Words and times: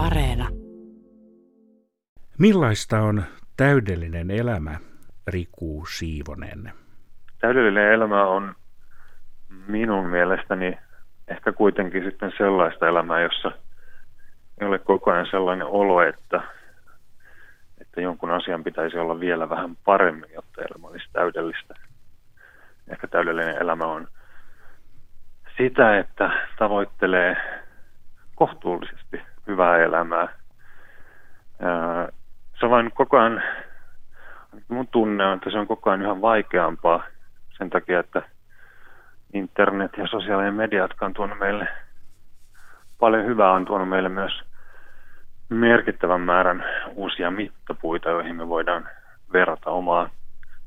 Areena. 0.00 0.48
Millaista 2.38 3.00
on 3.00 3.22
täydellinen 3.56 4.30
elämä, 4.30 4.78
Riku 5.26 5.86
Siivonen? 5.86 6.72
Täydellinen 7.40 7.92
elämä 7.92 8.26
on 8.26 8.54
minun 9.66 10.06
mielestäni 10.06 10.78
ehkä 11.28 11.52
kuitenkin 11.52 12.04
sitten 12.04 12.32
sellaista 12.38 12.88
elämää, 12.88 13.20
jossa 13.20 13.52
ei 14.60 14.66
ole 14.68 14.78
koko 14.78 15.10
ajan 15.10 15.26
sellainen 15.30 15.66
olo, 15.66 16.02
että, 16.02 16.42
että 17.80 18.00
jonkun 18.00 18.30
asian 18.30 18.64
pitäisi 18.64 18.98
olla 18.98 19.20
vielä 19.20 19.48
vähän 19.48 19.76
paremmin, 19.84 20.30
jotta 20.34 20.62
elämä 20.62 20.88
olisi 20.88 21.08
täydellistä. 21.12 21.74
Ehkä 22.88 23.06
täydellinen 23.06 23.56
elämä 23.62 23.86
on 23.86 24.08
sitä, 25.56 25.98
että 25.98 26.30
tavoittelee 26.58 27.36
kohtuullisesti 28.34 29.29
hyvää 29.46 29.78
elämää. 29.78 30.28
Se 32.60 32.66
on 32.66 32.70
vain 32.70 32.90
koko 32.94 33.18
ajan, 33.18 33.42
mun 34.68 34.88
tunne 34.88 35.26
on, 35.26 35.34
että 35.36 35.50
se 35.50 35.58
on 35.58 35.66
koko 35.66 35.90
ajan 35.90 36.02
yhä 36.02 36.20
vaikeampaa 36.20 37.04
sen 37.58 37.70
takia, 37.70 38.00
että 38.00 38.22
internet 39.32 39.92
ja 39.96 40.06
sosiaalinen 40.06 40.54
media, 40.54 40.82
jotka 40.82 41.06
on 41.06 41.14
tuonut 41.14 41.38
meille 41.38 41.68
paljon 43.00 43.26
hyvää, 43.26 43.52
on 43.52 43.64
tuonut 43.64 43.88
meille 43.88 44.08
myös 44.08 44.42
merkittävän 45.48 46.20
määrän 46.20 46.64
uusia 46.94 47.30
mittapuita, 47.30 48.10
joihin 48.10 48.36
me 48.36 48.48
voidaan 48.48 48.88
verrata 49.32 49.70
omaa 49.70 50.10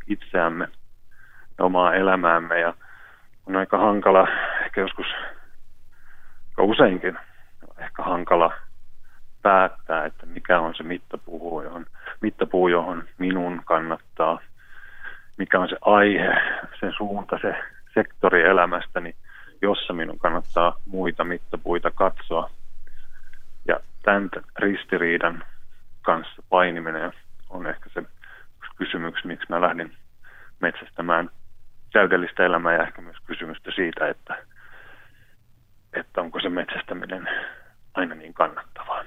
itseämme 0.07 0.67
ja 1.57 1.65
omaa 1.65 1.93
elämäämme. 1.93 2.59
Ja 2.59 2.73
on 3.45 3.55
aika 3.55 3.77
hankala, 3.77 4.27
ehkä 4.65 4.81
joskus, 4.81 5.07
aika 6.49 6.63
useinkin, 6.63 7.19
ehkä 7.77 8.03
hankala 8.03 8.51
päättää, 9.43 10.05
että 10.05 10.25
mikä 10.25 10.59
on 10.59 10.75
se 10.75 10.83
mittapuu, 10.83 11.61
johon, 11.61 11.85
mittapuu, 12.21 12.67
johon 12.67 13.03
minun 13.17 13.61
kannattaa, 13.65 14.39
mikä 15.37 15.59
on 15.59 15.69
se 15.69 15.77
aihe, 15.81 16.33
se 16.79 16.91
suunta, 16.97 17.39
se 17.41 17.55
sektori 17.93 18.43
elämästäni, 18.43 19.15
jossa 19.61 19.93
minun 19.93 20.19
kannattaa 20.19 20.75
muita 20.85 21.23
mittapuita 21.23 21.91
katsoa. 21.91 22.49
Ja 23.67 23.79
tämän 24.03 24.29
ristiriidan 24.59 25.43
kanssa 26.01 26.43
painiminen 26.49 27.13
on 27.49 27.67
ehkä 27.67 27.89
se 27.93 28.03
kysymys, 28.75 29.23
miksi 29.23 29.45
mä 29.49 29.61
lähdin 29.61 29.93
metsästämään 30.59 31.29
täydellistä 31.93 32.45
elämää 32.45 32.73
ja 32.73 32.83
ehkä 32.83 33.01
myös 33.01 33.17
kysymystä 33.25 33.71
siitä, 33.75 34.07
että, 34.07 34.37
että 35.93 36.21
onko 36.21 36.39
se 36.39 36.49
metsästäminen 36.49 37.29
aina 37.93 38.15
niin 38.15 38.33
kannattavaa. 38.33 39.02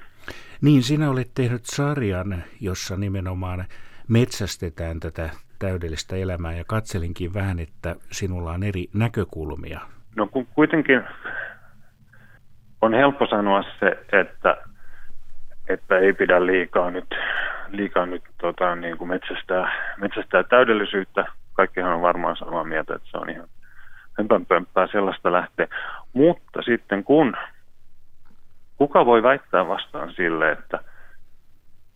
Niin, 0.61 0.83
sinä 0.83 1.09
olet 1.09 1.31
tehnyt 1.35 1.65
sarjan, 1.65 2.43
jossa 2.61 2.97
nimenomaan 2.97 3.65
metsästetään 4.07 4.99
tätä 4.99 5.29
täydellistä 5.59 6.15
elämää 6.15 6.53
ja 6.53 6.63
katselinkin 6.67 7.33
vähän, 7.33 7.59
että 7.59 7.95
sinulla 8.11 8.51
on 8.51 8.63
eri 8.63 8.85
näkökulmia. 8.93 9.79
No 10.15 10.27
kun 10.27 10.47
kuitenkin 10.55 11.03
on 12.81 12.93
helppo 12.93 13.27
sanoa 13.27 13.63
se, 13.79 13.99
että, 14.21 14.57
että 15.69 15.97
ei 15.97 16.13
pidä 16.13 16.45
liikaa 16.45 16.91
nyt, 16.91 17.15
liikaa 17.67 18.05
nyt 18.05 18.23
tota, 18.41 18.75
niin 18.75 18.97
kuin 18.97 19.07
metsästää, 19.07 19.71
metsästää 19.97 20.43
täydellisyyttä. 20.43 21.25
Kaikkihan 21.53 21.93
on 21.93 22.01
varmaan 22.01 22.37
samaa 22.37 22.63
mieltä, 22.63 22.95
että 22.95 23.07
se 23.11 23.17
on 23.17 23.29
ihan 23.29 23.47
hömpänpömppää 24.17 24.87
sellaista 24.87 25.31
lähteä. 25.31 25.67
Mutta 26.13 26.61
sitten 26.61 27.03
kun, 27.03 27.37
kuka 28.77 29.05
voi 29.05 29.23
väittää 29.23 29.67
vastaan 29.67 30.13
sille, 30.13 30.51
että 30.51 30.79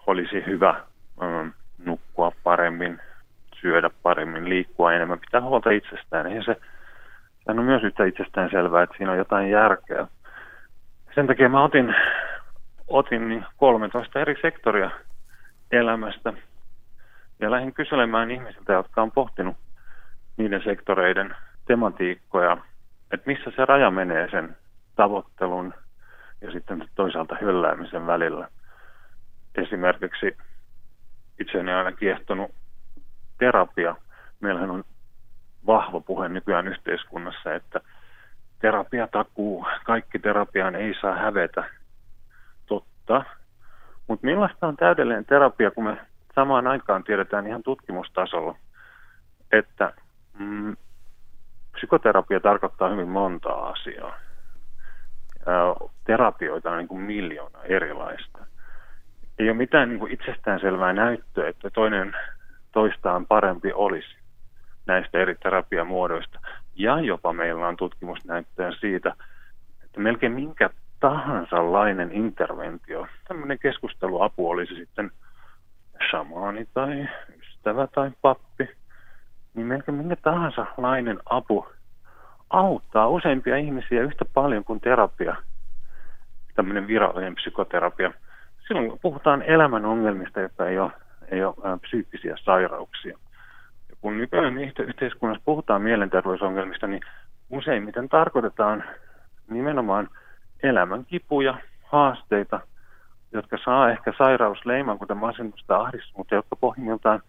olisi 0.08 0.46
hyvä 0.46 0.82
um, 1.22 1.52
nukkua 1.86 2.32
paremmin, 2.44 3.00
syödä 3.56 3.90
paremmin, 4.04 4.50
liikkua 4.50 4.94
enemmän, 4.94 5.20
pitää 5.20 5.42
huolta 5.42 5.70
itsestään. 5.70 6.28
Eihän 6.28 6.44
se, 6.44 6.56
sehän 7.46 7.60
on 7.60 7.66
myös 7.66 7.84
yhtä 7.84 8.06
itsestään 8.06 8.50
selvää, 8.50 8.84
että 8.84 8.98
siinä 8.98 9.12
on 9.12 9.18
jotain 9.18 9.50
järkeä. 9.50 10.08
Sen 11.16 11.28
takia 11.28 11.50
mä 11.50 11.64
otin, 11.64 11.96
otin 12.88 13.30
niin 13.30 13.46
13 13.58 14.20
eri 14.20 14.36
sektoria 14.42 14.92
elämästä 15.72 16.34
ja 17.40 17.52
lähdin 17.52 17.74
kyselemään 17.74 18.32
ihmisiltä, 18.32 18.74
jotka 18.74 19.02
on 19.02 19.12
pohtinut 19.12 19.58
niiden 20.38 20.64
sektoreiden 20.64 21.36
tematiikkoja, 21.68 22.58
että 23.12 23.28
missä 23.32 23.52
se 23.56 23.66
raja 23.66 23.92
menee 23.92 24.30
sen 24.32 24.56
tavoittelun 24.96 25.74
ja 26.42 26.52
sitten 26.52 26.90
toisaalta 26.96 27.38
hölläämisen 27.42 28.08
välillä. 28.08 28.48
Esimerkiksi 29.56 30.38
itseäni 31.40 31.72
aina 31.72 31.92
kiehtonut 31.92 32.52
terapia. 33.38 33.96
Meillähän 34.40 34.72
on 34.72 34.84
vahva 35.66 36.00
puhe 36.00 36.30
nykyään 36.30 36.68
yhteiskunnassa, 36.68 37.54
että 37.54 37.82
terapia 38.60 39.08
takuu, 39.08 39.66
kaikki 39.86 40.20
terapiaan 40.20 40.76
ei 40.76 40.94
saa 41.02 41.16
hävetä. 41.16 41.64
Totta. 42.66 43.26
Mutta 44.08 44.28
millaista 44.28 44.68
on 44.68 44.78
täydellinen 44.78 45.26
terapia, 45.26 45.72
kun 45.72 45.84
me 45.84 45.98
samaan 46.36 46.68
aikaan 46.68 47.04
tiedetään 47.04 47.48
ihan 47.48 47.64
tutkimustasolla, 47.64 48.56
että 49.52 49.94
mm, 50.40 50.78
psykoterapia 51.72 52.40
tarkoittaa 52.40 52.90
hyvin 52.90 53.08
monta 53.08 53.50
asiaa. 53.54 54.31
Terapioita 56.06 56.72
on 56.72 56.78
niin 56.78 56.88
kuin 56.88 57.02
miljoona 57.02 57.64
erilaista. 57.64 58.46
Ei 59.40 59.50
ole 59.50 59.58
mitään 59.58 59.90
niin 59.90 60.00
kuin 60.00 60.12
itsestäänselvää 60.12 60.94
näyttöä, 60.94 61.50
että 61.50 61.70
toinen 61.70 62.16
toistaan 62.72 63.26
parempi 63.26 63.74
olisi 63.74 64.16
näistä 64.88 65.18
eri 65.18 65.36
terapiamuodoista. 65.36 66.40
Ja 66.76 67.00
jopa 67.00 67.34
meillä 67.34 67.68
on 67.68 67.78
tutkimusnäyttöä 67.78 68.72
siitä, 68.80 69.16
että 69.86 70.00
melkein 70.00 70.32
minkä 70.32 70.70
tahansa 71.00 71.72
lainen 71.72 72.12
interventio, 72.12 73.08
tämmöinen 73.28 73.60
keskusteluapu 73.60 74.50
olisi 74.50 74.76
sitten 74.76 75.12
shamaani 76.10 76.68
tai 76.74 77.08
ystävä 77.40 77.88
tai 77.88 78.12
pappi, 78.22 78.70
niin 79.54 79.68
melkein 79.68 79.98
minkä 79.98 80.16
tahansa 80.16 80.66
lainen 80.78 81.20
apu 81.30 81.68
auttaa 82.52 83.10
useimpia 83.10 83.58
ihmisiä 83.58 84.02
yhtä 84.02 84.26
paljon 84.34 84.64
kuin 84.64 84.82
terapia, 84.82 85.36
tämmöinen 86.56 86.88
virallinen 86.88 87.36
psykoterapia. 87.36 88.14
Silloin 88.68 89.00
puhutaan 89.02 89.42
elämän 89.42 89.86
ongelmista, 89.86 90.40
jotka 90.40 90.68
ei 90.68 90.80
ole 90.80 90.92
ei 91.32 91.44
ole 91.44 91.80
psyykkisiä 91.82 92.36
sairauksia. 92.44 93.18
Ja 93.90 93.96
kun 94.02 94.18
nykyään 94.18 94.58
yhteiskunnassa 94.58 95.42
puhutaan 95.46 95.82
mielenterveysongelmista, 95.82 96.88
niin 96.88 97.02
useimmiten 97.50 98.10
tarkoitetaan 98.10 98.84
nimenomaan 99.50 100.10
elämän 100.64 101.06
kipuja, 101.06 101.58
haasteita, 101.84 102.60
jotka 103.32 103.58
saa 103.66 103.92
ehkä 103.92 104.14
sairausleiman, 104.18 105.00
kuten 105.00 105.18
masennusta 105.18 105.78
ahdistus, 105.78 106.18
mutta 106.18 106.36
jotka 106.36 106.56
pohjimmiltaan 106.56 107.22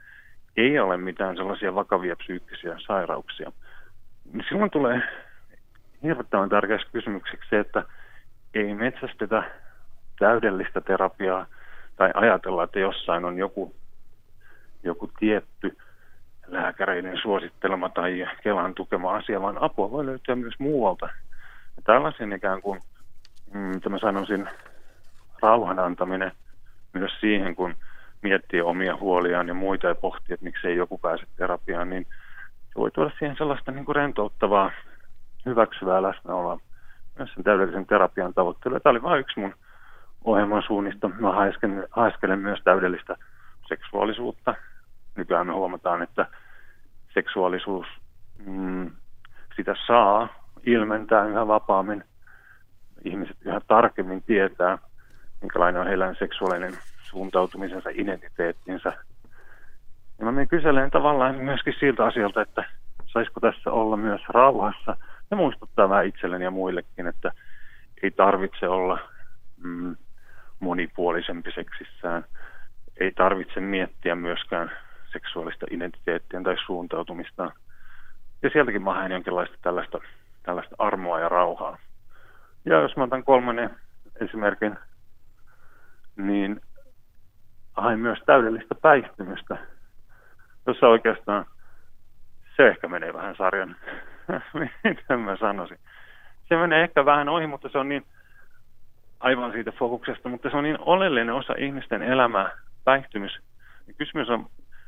ei 0.57 0.79
ole 0.79 0.97
mitään 0.97 1.37
sellaisia 1.37 1.75
vakavia 1.75 2.17
psyykkisiä 2.17 2.77
sairauksia. 2.87 3.53
Silloin 4.49 4.71
tulee 4.71 5.03
hirvittävän 6.03 6.49
tärkeäksi 6.49 6.87
kysymykseksi 6.93 7.51
se, 7.51 7.59
että 7.59 7.85
ei 8.55 8.75
metsästetä 8.75 9.43
täydellistä 10.19 10.81
terapiaa 10.81 11.47
tai 11.97 12.11
ajatella, 12.15 12.65
että 12.65 12.79
jossain 12.79 13.25
on 13.25 13.39
joku 13.39 13.75
joku 14.83 15.11
tietty 15.19 15.77
lääkäreiden 16.47 17.19
suosittelema 17.23 17.89
tai 17.89 18.27
Kelan 18.43 18.75
tukema 18.75 19.17
asia, 19.17 19.43
vaan 19.43 19.63
apua 19.63 19.91
voi 19.91 20.07
löytyä 20.07 20.37
myös 20.37 20.55
muualta. 20.59 21.07
Ja 21.77 21.83
tällaisen 21.85 22.33
ikään 22.33 22.63
kuin, 22.63 22.81
mm, 23.55 23.61
mitä 23.61 23.89
mä 23.89 23.99
sanoisin, 23.99 24.49
rauhan 25.43 25.79
antaminen 25.79 26.33
myös 26.93 27.13
siihen, 27.21 27.55
kun 27.55 27.75
miettii 28.23 28.61
omia 28.61 28.97
huoliaan 28.97 29.49
ja 29.49 29.55
muita 29.55 29.87
ja 29.87 29.95
pohtii, 29.95 30.35
että 30.35 30.45
miksei 30.45 30.77
joku 30.77 30.99
pääse 30.99 31.25
terapiaan, 31.37 31.91
niin 31.91 32.07
se 32.73 32.79
voi 32.79 32.91
tuoda 32.91 33.11
siihen 33.19 33.37
sellaista 33.37 33.73
niin 33.73 33.85
kuin 33.85 33.97
rentouttavaa, 33.97 34.71
hyväksyvää 35.47 36.03
läsnäoloa 36.03 36.61
myös 37.19 37.35
sen 37.35 37.45
täydellisen 37.45 37.87
terapian 37.87 38.35
tavoittelu. 38.35 38.81
Tämä 38.81 38.91
oli 38.91 39.03
vain 39.03 39.21
yksi 39.21 39.41
mun 39.41 39.55
ohjelman 40.25 40.63
suunnista. 40.67 41.09
Mä 41.09 41.33
haiskelen, 41.33 41.87
haiskelen 41.91 42.39
myös 42.39 42.61
täydellistä 42.65 43.17
seksuaalisuutta, 43.69 44.55
nykyään 45.17 45.47
me 45.47 45.53
huomataan, 45.53 46.03
että 46.03 46.27
seksuaalisuus, 47.15 47.87
mm, 48.47 48.91
sitä 49.57 49.75
saa 49.87 50.29
ilmentää 50.67 51.25
yhä 51.25 51.47
vapaammin. 51.47 52.05
Ihmiset 53.05 53.37
yhä 53.45 53.61
tarkemmin 53.67 54.23
tietää, 54.23 54.79
minkälainen 55.41 55.81
on 55.81 55.87
heidän 55.89 56.17
seksuaalinen 56.19 56.73
suuntautumisensa, 57.03 57.91
identiteettinsä. 57.93 58.93
Menen 60.33 60.49
kyseleen 60.49 60.91
tavallaan 60.91 61.35
myöskin 61.35 61.75
siltä 61.81 62.05
asialta, 62.05 62.43
että 62.43 62.65
saisiko 63.07 63.41
tässä 63.41 63.71
olla 63.71 63.97
myös 63.97 64.21
rauhassa. 64.29 64.97
Ja 65.31 65.37
muistuttaa 65.37 65.89
vähän 65.89 66.07
itselleni 66.07 66.45
ja 66.45 66.51
muillekin, 66.51 67.07
että 67.07 67.33
ei 68.03 68.11
tarvitse 68.11 68.69
olla 68.69 68.99
mm, 69.65 69.97
monipuolisempi 70.61 71.53
seksissään. 71.53 72.25
Ei 73.01 73.13
tarvitse 73.13 73.61
miettiä 73.61 74.15
myöskään 74.15 74.71
seksuaalista 75.13 75.67
identiteettiä 75.71 76.41
tai 76.43 76.57
suuntautumista. 76.67 77.51
Ja 78.43 78.51
sieltäkin 78.51 78.83
mä 78.83 78.95
haen 78.95 79.13
jonkinlaista 79.13 79.57
tällaista, 79.63 79.99
tällaista 80.43 80.77
armoa 80.79 81.21
ja 81.21 81.29
rauhaa. 81.29 81.79
Ja 82.65 82.81
jos 82.81 82.97
mä 82.97 83.05
otan 83.05 83.25
kolmannen 83.25 83.71
esimerkin, 84.21 84.77
niin 86.17 86.61
hain 87.73 87.99
myös 87.99 88.19
täydellistä 88.27 88.75
päihtymystä, 88.75 89.57
jossa 90.67 90.89
oikeastaan 90.89 91.47
se 92.57 92.69
ehkä 92.69 92.89
menee 92.89 93.13
vähän 93.13 93.37
sarjan, 93.37 93.77
miten 94.85 95.21
mä 95.21 95.37
sanoisin. 95.37 95.79
Se 96.49 96.57
menee 96.57 96.83
ehkä 96.83 97.05
vähän 97.05 97.29
ohi, 97.29 97.47
mutta 97.47 97.69
se 97.69 97.79
on 97.79 97.89
niin 97.89 98.05
aivan 99.21 99.53
siitä 99.53 99.73
fokuksesta, 99.73 100.29
mutta 100.29 100.51
se 100.51 100.57
on 100.57 100.65
niin 100.65 100.79
oleellinen 100.81 101.35
osa 101.35 101.55
ihmisten 101.59 102.03
elämää, 102.03 102.51
päihtymys. 102.85 103.39
Ja 103.87 103.95
kysymys 103.95 104.29
on, 104.29 104.47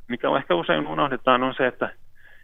mikä 0.08 0.36
ehkä 0.36 0.54
usein 0.54 0.86
unohdetaan, 0.86 1.42
on 1.42 1.54
se, 1.54 1.66
että 1.66 1.90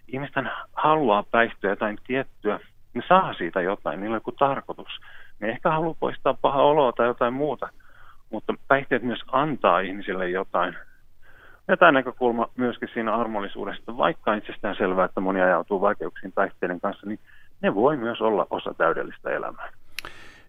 ihmisten 0.08 0.50
haluaa 0.72 1.22
päihtyä 1.22 1.70
jotain 1.70 1.98
tiettyä, 2.06 2.60
ne 2.94 3.02
saa 3.08 3.34
siitä 3.34 3.60
jotain, 3.60 4.00
niillä 4.00 4.14
on 4.14 4.16
joku 4.16 4.32
tarkoitus. 4.32 5.00
Ne 5.40 5.48
ehkä 5.48 5.70
haluaa 5.70 5.96
poistaa 6.00 6.34
paha 6.34 6.62
oloa 6.62 6.92
tai 6.92 7.06
jotain 7.06 7.34
muuta, 7.34 7.68
mutta 8.30 8.54
päihteet 8.68 9.02
myös 9.02 9.20
antaa 9.32 9.80
ihmisille 9.80 10.30
jotain. 10.30 10.76
Ja 11.70 11.76
tämä 11.76 11.92
näkökulma 11.92 12.48
myöskin 12.56 12.88
siinä 12.94 13.14
armollisuudesta, 13.14 13.96
vaikka 13.96 14.34
itsestään 14.34 14.76
selvää, 14.76 15.04
että 15.04 15.20
moni 15.20 15.40
ajautuu 15.40 15.80
vaikeuksiin 15.80 16.32
päihteiden 16.32 16.80
kanssa, 16.80 17.06
niin 17.06 17.18
ne 17.62 17.74
voi 17.74 17.96
myös 17.96 18.20
olla 18.20 18.46
osa 18.50 18.74
täydellistä 18.74 19.30
elämää. 19.30 19.68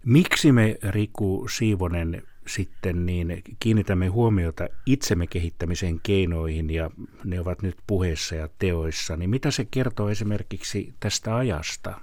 Miksi 0.05 0.51
me, 0.51 0.75
Riku 0.89 1.47
Siivonen, 1.47 2.21
sitten 2.47 3.05
niin 3.05 3.41
kiinnitämme 3.59 4.07
huomiota 4.07 4.67
itsemme 4.85 5.27
kehittämisen 5.27 5.99
keinoihin 6.03 6.73
ja 6.73 6.89
ne 7.23 7.39
ovat 7.39 7.61
nyt 7.61 7.75
puheessa 7.87 8.35
ja 8.35 8.47
teoissa, 8.59 9.17
niin 9.17 9.29
mitä 9.29 9.51
se 9.51 9.65
kertoo 9.71 10.09
esimerkiksi 10.09 10.93
tästä 10.99 11.35
ajasta? 11.35 11.93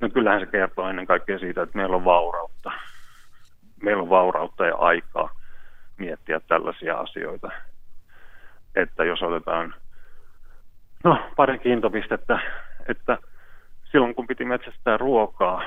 No 0.00 0.08
kyllähän 0.10 0.40
se 0.40 0.46
kertoo 0.46 0.88
ennen 0.88 1.06
kaikkea 1.06 1.38
siitä, 1.38 1.62
että 1.62 1.78
meillä 1.78 1.96
on 1.96 2.04
vaurautta. 2.04 2.72
Meillä 3.82 4.02
on 4.02 4.08
vaurautta 4.08 4.66
ja 4.66 4.76
aikaa 4.76 5.30
miettiä 5.98 6.40
tällaisia 6.40 6.98
asioita. 6.98 7.50
Että 8.76 9.04
jos 9.04 9.22
otetaan 9.22 9.74
no, 11.04 11.18
pari 11.36 11.58
kiintopistettä, 11.58 12.38
että 12.88 13.18
silloin 13.92 14.14
kun 14.14 14.26
piti 14.26 14.44
metsästää 14.44 14.96
ruokaa 14.96 15.62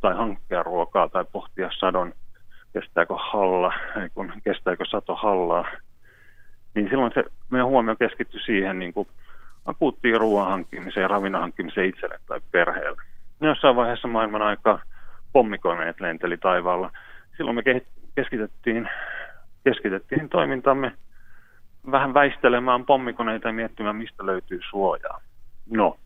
tai 0.00 0.14
hankkia 0.14 0.62
ruokaa 0.62 1.08
tai 1.08 1.24
pohtia 1.32 1.70
sadon, 1.78 2.12
kestääkö 2.72 3.14
halla, 3.16 3.72
kun 4.14 4.32
kestääkö 4.44 4.84
sato 4.84 5.14
hallaa, 5.14 5.68
niin 6.74 6.88
silloin 6.88 7.12
se 7.14 7.24
meidän 7.50 7.66
huomio 7.66 7.96
keskittyi 7.96 8.40
siihen 8.40 8.78
niin 8.78 8.92
kuin 8.92 9.08
akuuttiin 9.66 10.20
ruoan 10.20 10.50
hankkimiseen 10.50 11.02
ja 11.02 11.08
ravinnon 11.08 11.40
hankkimiseen 11.40 11.88
itselle 11.88 12.18
tai 12.26 12.40
perheelle. 12.50 13.02
Ja 13.40 13.48
jossain 13.48 13.76
vaiheessa 13.76 14.08
maailman 14.08 14.42
aikaa 14.42 14.82
pommikoneet 15.32 16.00
lenteli 16.00 16.36
taivaalla. 16.36 16.90
Silloin 17.36 17.56
me 17.56 17.62
keskitettiin, 18.14 18.88
keskitettiin 19.64 20.28
toimintamme 20.28 20.92
vähän 21.90 22.14
väistelemään 22.14 22.84
pommikoneita 22.84 23.48
ja 23.48 23.54
miettimään, 23.54 23.96
mistä 23.96 24.26
löytyy 24.26 24.60
suojaa. 24.70 25.20
No, 25.70 25.96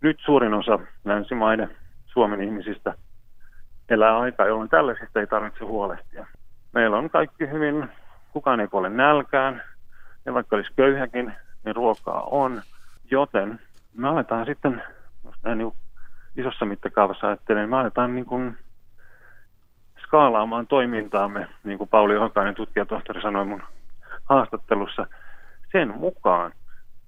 nyt 0.00 0.20
suurin 0.24 0.54
osa 0.54 0.78
länsimaiden 1.04 1.76
Suomen 2.06 2.42
ihmisistä 2.42 2.94
elää 3.88 4.18
aikaa, 4.18 4.46
jolloin 4.46 4.68
tällaisista 4.68 5.20
ei 5.20 5.26
tarvitse 5.26 5.64
huolehtia. 5.64 6.26
Meillä 6.72 6.98
on 6.98 7.10
kaikki 7.10 7.50
hyvin, 7.50 7.88
kukaan 8.32 8.60
ei 8.60 8.68
kuole 8.68 8.88
nälkään, 8.88 9.62
ja 10.24 10.34
vaikka 10.34 10.56
olisi 10.56 10.72
köyhäkin, 10.76 11.32
niin 11.64 11.76
ruokaa 11.76 12.22
on. 12.22 12.62
Joten 13.10 13.60
me 13.96 14.08
aletaan 14.08 14.46
sitten, 14.46 14.82
jos 15.24 15.34
näin 15.42 15.58
niin 15.58 15.72
isossa 16.36 16.64
mittakaavassa 16.64 17.26
ajattelen, 17.26 17.68
me 17.68 17.76
aletaan 17.76 18.14
niin 18.14 18.26
kuin 18.26 18.56
skaalaamaan 20.02 20.66
toimintaamme, 20.66 21.48
niin 21.64 21.78
kuin 21.78 21.90
Pauli 21.90 22.16
Hokainen 22.16 22.54
tutkijatohtori 22.54 23.22
sanoi 23.22 23.44
mun 23.44 23.62
haastattelussa, 24.24 25.06
sen 25.72 25.94
mukaan. 25.98 26.52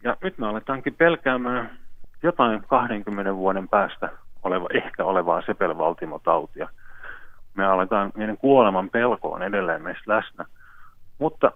Ja 0.05 0.17
nyt 0.23 0.39
me 0.39 0.47
aletaankin 0.47 0.95
pelkäämään 0.95 1.71
jotain 2.23 2.65
20 2.69 3.37
vuoden 3.37 3.69
päästä 3.69 4.09
oleva, 4.43 4.67
ehkä 4.75 5.05
olevaa 5.05 5.43
sepelvaltimotautia. 5.47 6.69
Me 7.55 7.65
aletaan, 7.67 8.13
meidän 8.17 8.37
kuoleman 8.37 8.91
pelko 8.91 9.33
on 9.33 9.43
edelleen 9.43 9.83
meistä 9.83 10.03
läsnä. 10.07 10.45
Mutta 11.19 11.53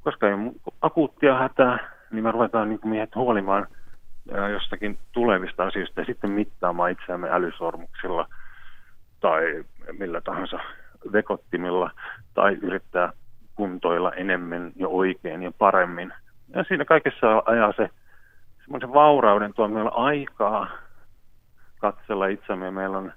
koska 0.00 0.28
ei 0.28 0.34
akuuttia 0.82 1.38
hätää, 1.38 1.78
niin 2.10 2.24
me 2.24 2.30
ruvetaan 2.30 2.68
niin 2.68 2.80
miehet 2.84 3.14
huolimaan 3.14 3.66
jostakin 4.52 4.98
tulevista 5.12 5.64
asioista 5.66 6.00
ja 6.00 6.04
sitten 6.04 6.30
mittaamaan 6.30 6.90
itseämme 6.90 7.28
älysormuksilla 7.30 8.28
tai 9.20 9.64
millä 9.98 10.20
tahansa 10.20 10.58
vekottimilla 11.12 11.90
tai 12.34 12.58
yrittää 12.62 13.12
kuntoilla 13.62 14.12
enemmän 14.12 14.72
ja 14.76 14.88
oikein 14.88 15.42
ja 15.42 15.52
paremmin. 15.58 16.12
Ja 16.54 16.64
siinä 16.64 16.84
kaikessa 16.84 17.42
ajaa 17.46 17.72
se 17.76 17.90
semmoisen 18.60 18.92
vaurauden 18.92 19.54
tuo 19.54 19.68
meillä 19.68 19.90
aikaa 19.90 20.68
katsella 21.78 22.26
itseämme 22.26 22.64
ja 22.64 22.72
meillä 22.72 22.98
on, 22.98 23.12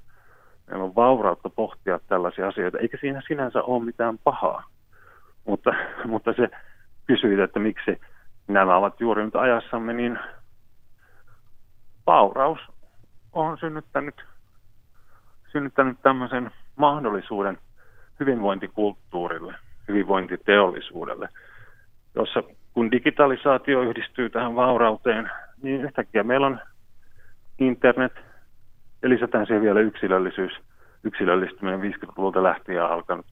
meillä 0.68 0.84
on 0.84 0.96
vaurautta 0.96 1.50
pohtia 1.50 2.00
tällaisia 2.08 2.48
asioita, 2.48 2.78
eikä 2.78 2.98
siinä 3.02 3.22
sinänsä 3.28 3.64
ole 3.64 3.84
mitään 3.84 4.18
pahaa. 4.18 4.64
Mutta, 5.46 5.74
mutta 6.06 6.34
se 6.34 6.50
kysyit, 7.08 7.40
että 7.40 7.60
miksi 7.60 8.02
nämä 8.48 8.78
ovat 8.78 9.00
juuri 9.02 9.26
nyt 9.26 9.36
ajassamme, 9.36 9.94
niin 9.94 10.20
vauraus 12.08 12.60
on 13.34 13.58
synnyttänyt, 13.58 14.26
synnyttänyt 15.52 15.98
tämmöisen 16.02 16.52
mahdollisuuden 16.76 17.58
hyvinvointikulttuurille, 18.20 19.56
hyvinvointiteollisuudelle, 19.88 21.30
jossa 22.16 22.44
kun 22.74 22.92
digitalisaatio 22.92 23.82
yhdistyy 23.82 24.30
tähän 24.30 24.56
vaurauteen, 24.56 25.32
niin 25.62 25.82
yhtäkkiä 25.82 26.24
meillä 26.24 26.48
on 26.48 26.60
internet 27.60 28.14
ja 29.02 29.10
lisätään 29.10 29.46
siihen 29.46 29.64
vielä 29.64 29.80
yksilöllisyys, 29.80 30.52
yksilöllistyminen 31.04 31.94
50-luvulta 31.94 32.44
lähtien 32.44 32.84
alkanut. 32.84 33.26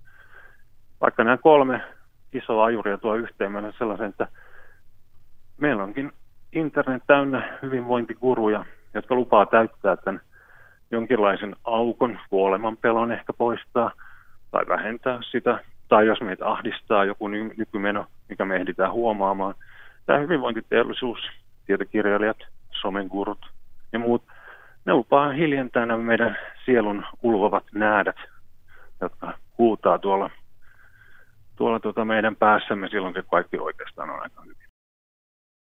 Vaikka 1.01 1.23
nämä 1.23 1.37
kolme 1.37 1.81
isoa 2.33 2.65
ajuria 2.65 2.97
tuo 2.97 3.15
yhteen 3.15 3.51
meillä 3.51 3.73
sellaisen, 3.77 4.09
että 4.09 4.27
meillä 5.57 5.83
onkin 5.83 6.11
internet 6.53 7.03
täynnä 7.07 7.57
hyvinvointiguruja, 7.61 8.65
jotka 8.93 9.15
lupaa 9.15 9.45
täyttää 9.45 9.95
tämän 9.95 10.21
jonkinlaisen 10.91 11.55
aukon, 11.63 12.19
kuoleman 12.29 12.77
pelon 12.77 13.11
ehkä 13.11 13.33
poistaa 13.33 13.91
tai 14.51 14.67
vähentää 14.67 15.19
sitä, 15.31 15.59
tai 15.93 16.07
jos 16.07 16.21
meitä 16.21 16.47
ahdistaa 16.47 17.05
joku 17.05 17.27
nykymeno, 17.27 18.05
mikä 18.29 18.45
me 18.45 18.55
ehditään 18.55 18.91
huomaamaan. 18.91 19.55
Tämä 20.05 20.19
hyvinvointiteollisuus, 20.19 21.19
tietokirjailijat, 21.65 22.37
somen 22.71 23.07
gurut 23.07 23.45
ja 23.91 23.99
muut, 23.99 24.23
ne 24.85 24.93
lupaa 24.93 25.31
hiljentää 25.31 25.85
nämä 25.85 26.03
meidän 26.03 26.37
sielun 26.65 27.05
ulvovat 27.23 27.63
näädät, 27.73 28.15
jotka 29.01 29.33
huutaa 29.57 29.99
tuolla, 29.99 30.29
tuolla 31.55 31.79
tuota 31.79 32.05
meidän 32.05 32.35
päässämme 32.35 32.89
silloin, 32.89 33.13
kun 33.13 33.23
kaikki 33.31 33.57
oikeasti 33.59 34.01